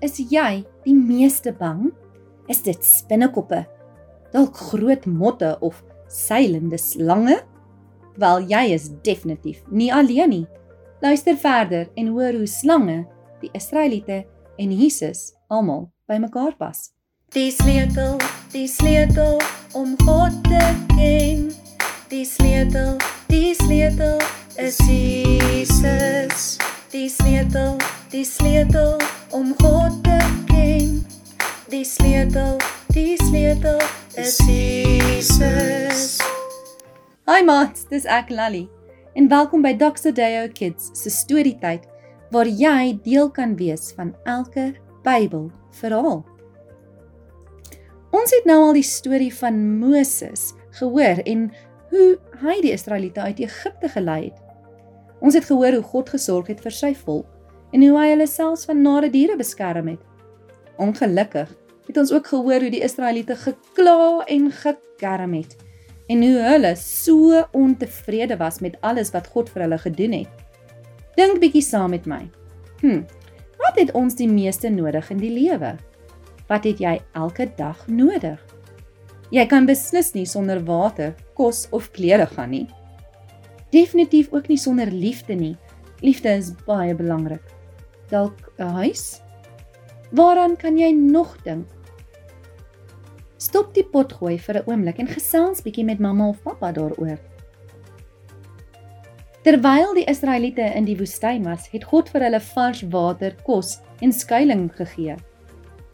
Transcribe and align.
is 0.00 0.18
jy 0.30 0.62
die 0.84 0.94
meeste 0.96 1.52
bang? 1.56 1.90
Is 2.50 2.62
dit 2.66 2.84
spinnekoppe? 2.84 3.64
Dalk 4.34 4.56
groot 4.70 5.06
motte 5.06 5.56
of 5.60 5.82
seilende 6.10 6.78
slange? 6.78 7.40
Wel, 8.20 8.44
jy 8.50 8.64
is 8.74 8.90
definitief 9.04 9.62
nie 9.70 9.90
alleen 9.94 10.34
nie. 10.34 10.46
Luister 11.00 11.36
verder 11.40 11.88
en 11.96 12.12
hoor 12.12 12.36
hoe 12.36 12.48
slange, 12.48 13.04
die 13.40 13.52
Israeliete 13.56 14.24
en 14.60 14.74
Jesus 14.76 15.30
almal 15.48 15.88
bymekaar 16.10 16.56
pas. 16.60 16.90
Die 17.32 17.50
sleutel, 17.54 18.18
die 18.52 18.66
sleutel 18.68 19.38
om 19.78 19.94
God 20.04 20.34
te 20.50 20.62
ken. 20.96 21.48
Die 22.10 22.26
sleutel, 22.26 22.96
die 23.30 23.54
sleutel 23.54 24.18
is 24.58 24.82
Jesus. 24.88 25.29
Die 31.70 31.84
sleutel, 31.84 32.56
die 32.90 33.14
sleutel 33.20 33.78
is 34.18 34.40
Jesus. 34.42 36.16
Hi 37.30 37.44
maats, 37.46 37.84
dis 37.86 38.08
ek 38.10 38.32
Lally. 38.34 38.64
En 39.14 39.28
welkom 39.30 39.62
by 39.62 39.76
Dr. 39.78 40.10
Deo 40.16 40.48
Kids 40.50 40.88
se 40.98 41.12
storietyd 41.14 41.86
waar 42.34 42.50
jy 42.50 42.96
deel 43.06 43.30
kan 43.30 43.54
wees 43.60 43.92
van 43.94 44.10
elke 44.26 44.72
Bybel 45.06 45.46
verhaal. 45.78 46.24
Ons 48.10 48.34
het 48.34 48.50
nou 48.50 48.58
al 48.64 48.74
die 48.80 48.86
storie 48.90 49.30
van 49.38 49.62
Moses 49.78 50.50
gehoor 50.82 51.22
en 51.22 51.52
hoe 51.94 52.10
hy 52.42 52.60
die 52.66 52.74
Israeliete 52.74 53.30
uit 53.30 53.46
Egipte 53.46 53.94
gelei 53.94 54.24
het. 54.32 54.42
Ons 55.22 55.38
het 55.38 55.46
gehoor 55.46 55.78
hoe 55.78 55.88
God 55.94 56.14
gesorg 56.18 56.50
het 56.50 56.66
vir 56.66 56.80
sy 56.82 56.96
volk 57.06 57.30
en 57.70 57.86
hoe 57.86 57.98
hy 58.02 58.14
hulle 58.16 58.26
selfs 58.26 58.66
van 58.66 58.82
nare 58.82 59.14
diere 59.14 59.38
beskerm 59.38 59.94
het. 59.94 60.09
Ongelukkig 60.80 61.50
het 61.86 61.98
ons 62.00 62.12
ook 62.12 62.26
gehoor 62.30 62.64
hoe 62.64 62.72
die 62.72 62.84
Israeliete 62.86 63.36
gekla 63.36 64.24
en 64.30 64.50
gekerm 64.54 65.34
het 65.36 65.56
en 66.10 66.22
hoe 66.24 66.42
hulle 66.42 66.74
so 66.76 67.38
ontevrede 67.54 68.36
was 68.36 68.58
met 68.58 68.78
alles 68.80 69.12
wat 69.14 69.28
God 69.30 69.50
vir 69.52 69.62
hulle 69.66 69.78
gedoen 69.78 70.16
het. 70.18 70.40
Dink 71.14 71.38
bietjie 71.42 71.62
saam 71.62 71.92
met 71.94 72.06
my. 72.10 72.24
Hm. 72.80 73.04
Wat 73.60 73.78
het 73.78 73.92
ons 73.94 74.16
die 74.18 74.28
meeste 74.28 74.70
nodig 74.72 75.10
in 75.12 75.20
die 75.22 75.30
lewe? 75.30 75.76
Wat 76.48 76.66
het 76.66 76.82
jy 76.82 76.96
elke 77.14 77.46
dag 77.56 77.84
nodig? 77.86 78.40
Jy 79.30 79.46
kan 79.46 79.68
beslis 79.68 80.10
nie 80.16 80.26
sonder 80.26 80.58
water, 80.66 81.14
kos 81.38 81.68
of 81.70 81.92
klere 81.94 82.26
gaan 82.26 82.50
nie. 82.50 82.66
Definitief 83.70 84.32
ook 84.34 84.48
nie 84.50 84.58
sonder 84.58 84.90
liefde 84.90 85.36
nie. 85.38 85.54
Liefde 86.02 86.32
is 86.40 86.50
baie 86.66 86.94
belangrik. 86.94 87.44
Dalk 88.10 88.50
'n 88.58 88.74
huis? 88.82 89.22
Waaraan 90.10 90.56
kan 90.56 90.78
jy 90.78 90.90
nog 90.90 91.36
dink? 91.44 91.68
Stop 93.40 93.70
die 93.74 93.86
pot 93.86 94.12
gooi 94.12 94.38
vir 94.38 94.58
'n 94.58 94.66
oomblik 94.66 94.98
en 94.98 95.06
gesels 95.06 95.62
bietjie 95.62 95.84
met 95.84 95.98
mamma 95.98 96.28
of 96.28 96.42
pappa 96.42 96.72
daaroor. 96.72 97.18
Terwyl 99.42 99.94
die 99.94 100.04
Israeliete 100.04 100.66
in 100.76 100.84
die 100.84 100.96
woestyn 100.96 101.44
was, 101.44 101.68
het 101.72 101.84
God 101.84 102.08
vir 102.08 102.22
hulle 102.22 102.40
vars 102.40 102.82
water, 102.92 103.36
kos 103.44 103.80
en 104.02 104.12
skuilings 104.12 104.74
gegee. 104.76 105.16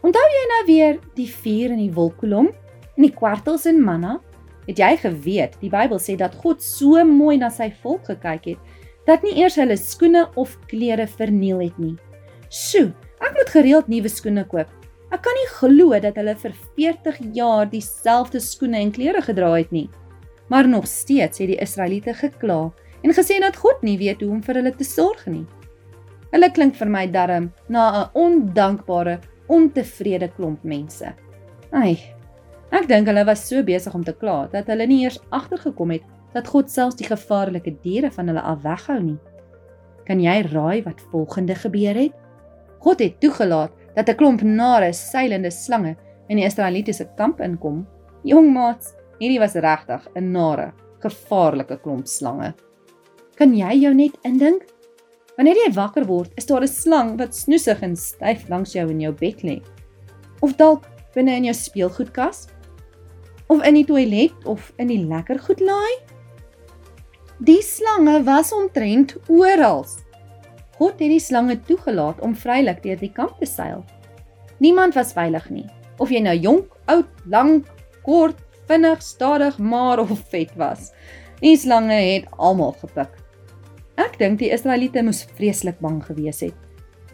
Onthou 0.00 0.24
jy 0.32 0.44
nou 0.48 0.62
weer 0.66 0.98
die 1.14 1.28
vuur 1.28 1.70
in 1.70 1.82
die 1.82 1.92
wolkkolom 1.92 2.48
en 2.96 3.02
die 3.02 3.12
kwartels 3.12 3.66
in 3.66 3.82
manna? 3.84 4.20
Het 4.66 4.78
jy 4.78 4.96
geweet 4.96 5.58
die 5.60 5.68
Bybel 5.68 5.98
sê 5.98 6.16
dat 6.16 6.34
God 6.40 6.62
so 6.62 7.04
mooi 7.04 7.36
na 7.36 7.50
sy 7.50 7.70
volk 7.82 8.06
gekyk 8.08 8.44
het 8.44 8.58
dat 9.06 9.22
nie 9.22 9.36
eers 9.42 9.56
hulle 9.60 9.76
skoene 9.76 10.30
of 10.40 10.56
klere 10.70 11.06
verniel 11.06 11.60
het 11.60 11.78
nie. 11.78 11.96
Sjoe, 12.48 12.94
ek 13.34 13.40
moet 13.42 13.54
gereeld 13.58 13.88
nuwe 13.90 14.08
skoene 14.08 14.46
koop 14.46 14.70
Ek 15.14 15.22
kan 15.22 15.36
nie 15.38 15.50
glo 15.52 15.94
dat 16.02 16.16
hulle 16.18 16.32
vir 16.40 16.54
40 16.78 17.18
jaar 17.36 17.68
dieselfde 17.70 18.40
skoene 18.42 18.80
en 18.82 18.90
klere 18.94 19.20
gedra 19.22 19.52
het 19.54 19.70
nie. 19.70 19.86
Maar 20.50 20.66
nog 20.66 20.88
steeds 20.90 21.38
het 21.38 21.52
die 21.52 21.60
Israeliete 21.62 22.16
gekla 22.18 22.72
en 23.04 23.14
gesê 23.14 23.36
dat 23.42 23.60
God 23.60 23.84
nie 23.86 23.94
weet 24.00 24.24
hoe 24.24 24.32
om 24.34 24.40
vir 24.42 24.58
hulle 24.58 24.72
te 24.74 24.86
sorg 24.86 25.22
nie. 25.30 25.44
Hulle 26.32 26.48
klink 26.50 26.74
vir 26.80 26.90
my 26.90 27.04
darm 27.06 27.52
na 27.68 27.84
'n 27.90 28.10
ondankbare, 28.14 29.20
ontevrede 29.46 30.32
klomp 30.34 30.64
mense. 30.64 31.14
Ai. 31.70 31.98
Ek 32.72 32.88
dink 32.88 33.06
hulle 33.06 33.24
was 33.24 33.46
so 33.48 33.62
besig 33.62 33.94
om 33.94 34.02
te 34.02 34.12
kla 34.12 34.48
dat 34.50 34.66
hulle 34.66 34.86
nie 34.86 35.04
eers 35.04 35.20
agtergekom 35.30 35.90
het 35.90 36.02
dat 36.34 36.48
God 36.48 36.70
selfs 36.70 36.96
die 36.96 37.06
gevaarlike 37.06 37.76
diere 37.82 38.10
van 38.10 38.26
hulle 38.26 38.42
af 38.42 38.62
weghou 38.62 39.00
nie. 39.00 39.18
Kan 40.06 40.20
jy 40.20 40.42
raai 40.42 40.82
wat 40.82 41.00
volgende 41.12 41.54
gebeur 41.54 41.94
het? 41.94 42.23
God 42.84 43.00
het 43.00 43.20
toegelaat 43.20 43.72
dat 43.96 44.08
'n 44.08 44.16
klomp 44.16 44.42
nare 44.42 44.92
seilende 44.92 45.50
slange 45.50 45.96
in 46.28 46.36
die 46.36 46.44
Israelitiese 46.44 47.08
kamp 47.16 47.40
inkom. 47.40 47.86
Jong 48.22 48.52
maats, 48.52 48.92
hierdie 49.18 49.40
was 49.40 49.54
regtig 49.54 50.06
'n 50.14 50.32
nare, 50.32 50.72
gevaarlike 51.00 51.80
klomp 51.82 52.06
slange. 52.06 52.54
Kan 53.36 53.54
jy 53.54 53.72
jou 53.80 53.94
net 53.94 54.16
indink? 54.22 54.62
Wanneer 55.36 55.56
jy 55.56 55.72
wakker 55.72 56.04
word, 56.04 56.30
is 56.36 56.46
daar 56.46 56.62
'n 56.62 56.68
slang 56.68 57.18
wat 57.18 57.34
snoesig 57.34 57.82
en 57.82 57.96
styf 57.96 58.48
langs 58.48 58.72
jou 58.72 58.90
in 58.90 59.00
jou 59.00 59.12
bed 59.12 59.42
lê. 59.42 59.62
Of 60.42 60.56
dalk 60.56 60.84
binne 61.14 61.36
in 61.36 61.44
jou 61.44 61.54
speelgoedkas? 61.54 62.48
Of 63.48 63.62
in 63.62 63.74
die 63.74 63.84
toilet 63.84 64.32
of 64.44 64.72
in 64.78 64.88
die 64.88 65.06
lekker 65.06 65.38
goedlaai? 65.38 65.94
Die 67.38 67.62
slange 67.62 68.22
was 68.24 68.52
omtrent 68.52 69.16
oral. 69.28 69.84
God 70.78 70.98
het 70.98 71.10
die 71.12 71.22
slange 71.22 71.56
toegelaat 71.68 72.20
om 72.26 72.34
vrylik 72.34 72.82
deur 72.82 72.98
die 72.98 73.12
kamp 73.14 73.38
te 73.38 73.46
seil. 73.46 73.84
Niemand 74.62 74.96
was 74.98 75.12
veilig 75.14 75.46
nie, 75.50 75.66
of 76.02 76.10
jy 76.10 76.22
nou 76.24 76.34
jonk, 76.34 76.72
oud, 76.90 77.10
lank, 77.30 77.68
kort, 78.06 78.40
vinnig, 78.68 79.02
stadig, 79.02 79.58
maar 79.58 80.02
of 80.02 80.16
vet 80.32 80.54
was. 80.58 80.90
Die 81.40 81.56
slange 81.60 81.94
het 81.94 82.26
almal 82.38 82.74
gepik. 82.80 83.12
Ek 84.00 84.18
dink 84.18 84.40
die 84.40 84.50
Israeliete 84.54 85.04
moes 85.06 85.22
vreeslik 85.36 85.78
bang 85.82 86.00
gewees 86.02 86.42
het. 86.42 86.56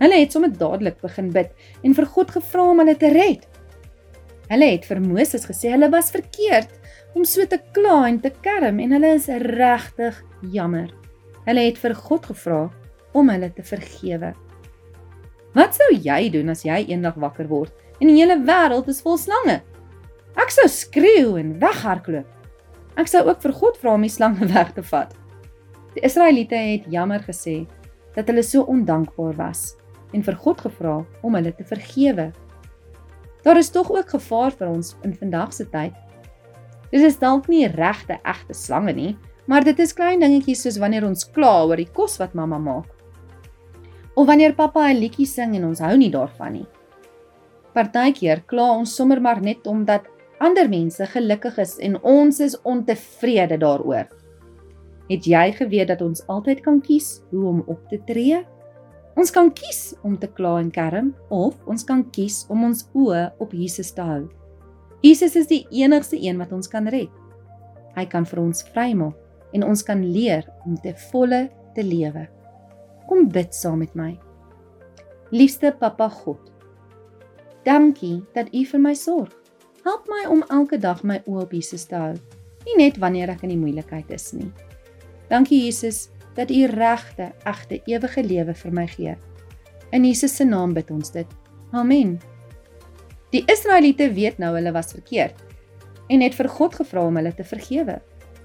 Hulle 0.00 0.16
het 0.22 0.32
sommer 0.32 0.52
dadelik 0.56 1.00
begin 1.04 1.28
bid 1.34 1.50
en 1.84 1.96
vir 1.96 2.08
God 2.14 2.30
gevra 2.32 2.70
om 2.72 2.80
hulle 2.80 2.96
te 2.96 3.10
red. 3.12 3.44
Hulle 4.50 4.70
het 4.72 4.86
vir 4.88 5.02
Moses 5.04 5.44
gesê 5.46 5.74
hulle 5.74 5.90
was 5.92 6.08
verkeerd 6.14 6.72
om 7.14 7.26
so 7.28 7.44
te 7.46 7.58
kla 7.74 8.06
en 8.08 8.20
te 8.22 8.32
kerm 8.42 8.80
en 8.80 8.96
hulle 8.96 9.12
is 9.18 9.28
regtig 9.44 10.16
jammer. 10.54 10.88
Hulle 11.44 11.66
het 11.68 11.80
vir 11.82 11.94
God 11.98 12.30
gevra 12.30 12.62
om 13.12 13.30
hulle 13.32 13.50
te 13.54 13.64
vergewe. 13.66 14.34
Wat 15.56 15.74
sou 15.74 15.88
jy 15.98 16.28
doen 16.30 16.52
as 16.52 16.62
jy 16.62 16.84
eendag 16.92 17.16
wakker 17.18 17.48
word 17.50 17.74
en 17.98 18.06
die 18.06 18.20
hele 18.20 18.38
wêreld 18.46 18.88
is 18.92 19.02
vol 19.02 19.18
slange? 19.18 19.58
Ek 20.38 20.52
sou 20.54 20.66
skreeu 20.70 21.34
en 21.40 21.56
weghardloop. 21.62 22.28
Ek 23.00 23.10
sou 23.10 23.24
ook 23.26 23.40
vir 23.42 23.54
God 23.58 23.80
vra 23.80 23.96
om 23.96 24.06
die 24.06 24.12
slange 24.12 24.46
weg 24.54 24.70
te 24.76 24.84
vat. 24.92 25.16
Die 25.96 26.04
Israeliete 26.06 26.58
het 26.58 26.86
jammer 26.90 27.22
gesê 27.26 27.64
dat 28.14 28.30
hulle 28.30 28.44
so 28.46 28.62
ondankbaar 28.70 29.34
was 29.40 29.72
en 30.14 30.22
vir 30.26 30.38
God 30.44 30.62
gevra 30.62 31.00
om 31.26 31.34
hulle 31.38 31.52
te 31.54 31.66
vergewe. 31.66 32.30
Daar 33.42 33.58
is 33.58 33.72
tog 33.74 33.90
ook 33.90 34.14
gevaar 34.14 34.54
vir 34.54 34.70
ons 34.70 34.94
in 35.06 35.16
vandag 35.16 35.54
se 35.56 35.66
tyd. 35.72 35.96
Dit 36.90 37.02
is 37.06 37.18
dalk 37.18 37.48
nie 37.50 37.66
regte 37.70 38.18
egte 38.22 38.54
slange 38.54 38.94
nie, 38.94 39.12
maar 39.50 39.66
dit 39.66 39.78
is 39.82 39.94
klein 39.96 40.22
dingetjies 40.22 40.62
soos 40.66 40.78
wanneer 40.82 41.06
ons 41.06 41.26
kla 41.34 41.64
oor 41.66 41.78
die 41.78 41.90
kos 41.90 42.18
wat 42.22 42.34
mamma 42.38 42.58
maak 42.58 42.99
of 44.14 44.26
wanneer 44.26 44.54
pappa 44.54 44.88
'n 44.88 45.00
liedjie 45.00 45.26
sing 45.26 45.56
en 45.56 45.64
ons 45.64 45.80
hou 45.80 45.96
nie 45.96 46.10
daarvan 46.10 46.52
nie. 46.52 46.66
Partykeer 47.74 48.42
kla 48.46 48.72
ons 48.78 48.94
sommer 48.94 49.20
maar 49.20 49.40
net 49.40 49.66
omdat 49.66 50.08
ander 50.40 50.68
mense 50.68 51.06
gelukkig 51.06 51.58
is 51.58 51.78
en 51.78 51.98
ons 52.02 52.40
is 52.40 52.56
ontevrede 52.62 53.58
daaroor. 53.58 54.08
Het 55.10 55.26
jy 55.26 55.52
geweet 55.52 55.88
dat 55.88 56.02
ons 56.02 56.26
altyd 56.26 56.60
kan 56.60 56.80
kies 56.80 57.20
hoe 57.30 57.46
om 57.48 57.62
op 57.66 57.88
te 57.88 57.98
tree? 58.06 58.46
Ons 59.16 59.30
kan 59.30 59.50
kies 59.52 59.94
om 60.02 60.18
te 60.18 60.26
kla 60.26 60.58
en 60.60 60.70
kerm 60.70 61.14
of 61.28 61.56
ons 61.66 61.84
kan 61.84 62.04
kies 62.10 62.46
om 62.48 62.64
ons 62.64 62.86
oë 62.94 63.30
op 63.38 63.52
Jesus 63.52 63.90
te 63.92 64.02
hou. 64.02 64.28
Jesus 65.02 65.36
is 65.36 65.48
die 65.50 65.66
enigste 65.70 66.16
een 66.20 66.38
wat 66.38 66.52
ons 66.52 66.68
kan 66.68 66.86
red. 66.88 67.10
Hy 67.96 68.04
kan 68.06 68.26
vir 68.26 68.40
ons 68.40 68.62
vrymaak 68.72 69.16
en 69.56 69.64
ons 69.66 69.82
kan 69.82 70.02
leer 70.04 70.46
om 70.66 70.76
te 70.78 70.94
volle 71.10 71.48
te 71.74 71.82
lewe. 71.82 72.28
Kom 73.10 73.24
bid 73.26 73.54
saam 73.54 73.80
met 73.82 73.96
my. 73.98 74.12
Liefste 75.34 75.72
Pappa 75.78 76.06
God. 76.08 76.52
Dankie 77.66 78.20
dat 78.36 78.52
U 78.54 78.60
vir 78.70 78.80
my 78.80 78.92
sorg. 78.94 79.32
Help 79.82 80.04
my 80.06 80.28
om 80.30 80.44
elke 80.54 80.78
dag 80.78 81.00
my 81.02 81.16
oë 81.24 81.40
op 81.42 81.56
Jesus 81.56 81.88
te 81.90 81.98
hou, 81.98 82.12
nie 82.68 82.76
net 82.78 83.00
wanneer 83.02 83.32
ek 83.32 83.42
in 83.42 83.50
die 83.50 83.58
moeilikheid 83.58 84.12
is 84.14 84.28
nie. 84.36 84.46
Dankie 85.26 85.58
Jesus 85.64 86.04
dat 86.36 86.52
U 86.54 86.60
regte, 86.70 87.32
egte, 87.50 87.80
ewige 87.90 88.22
lewe 88.22 88.54
vir 88.60 88.76
my 88.78 88.86
gee. 88.92 89.16
In 89.90 90.06
Jesus 90.06 90.36
se 90.38 90.46
naam 90.46 90.76
bid 90.78 90.92
ons 90.94 91.10
dit. 91.10 91.34
Amen. 91.74 92.14
Die 93.34 93.42
Israeliete 93.50 94.06
weet 94.14 94.38
nou 94.38 94.52
hulle 94.54 94.70
was 94.76 94.94
verkeerd 94.94 95.42
en 96.06 96.22
het 96.22 96.38
vir 96.38 96.46
God 96.60 96.78
gevra 96.78 97.08
om 97.10 97.18
hulle 97.18 97.34
te 97.34 97.48
vergewe. 97.56 97.98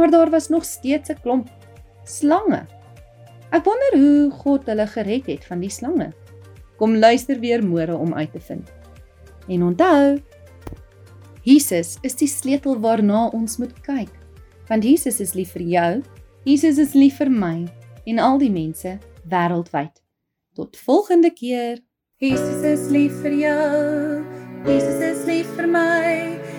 Maar 0.00 0.16
daar 0.16 0.32
was 0.32 0.48
nog 0.48 0.64
steeds 0.64 1.12
'n 1.12 1.20
klomp 1.20 1.52
slange 2.04 2.64
Ek 3.54 3.64
wonder 3.66 3.98
hoe 3.98 4.30
God 4.42 4.66
hulle 4.70 4.86
gered 4.90 5.28
het 5.30 5.44
van 5.46 5.62
die 5.62 5.70
slange. 5.70 6.10
Kom 6.80 6.96
luister 6.98 7.38
weer 7.40 7.62
môre 7.64 7.96
om 7.96 8.14
uit 8.14 8.32
te 8.32 8.40
vind. 8.40 8.70
En 9.48 9.62
onthou, 9.62 10.18
Jesus 11.46 11.96
is 12.02 12.18
die 12.18 12.28
sleutel 12.28 12.80
waarna 12.82 13.28
ons 13.36 13.56
moet 13.62 13.74
kyk. 13.86 14.10
Want 14.66 14.84
Jesus 14.84 15.20
is 15.22 15.36
lief 15.38 15.54
vir 15.54 15.62
jou, 15.62 15.90
Jesus 16.46 16.78
is 16.82 16.94
lief 16.98 17.20
vir 17.22 17.30
my 17.30 17.66
en 18.06 18.18
al 18.22 18.38
die 18.42 18.50
mense 18.50 18.96
wêreldwyd. 19.30 20.02
Tot 20.58 20.76
volgende 20.86 21.30
keer. 21.30 21.78
Jesus 22.18 22.64
is 22.64 22.88
lief 22.90 23.14
vir 23.22 23.34
jou. 23.44 24.22
Jesus 24.66 25.02
is 25.04 25.26
lief 25.28 25.50
vir 25.58 25.68
my. 25.70 26.55